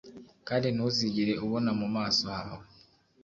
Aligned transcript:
kandi 0.47 0.67
ntuzigere 0.71 1.33
ubona 1.45 1.69
mu 1.79 1.87
maso 1.95 2.23
hawe 2.37 2.65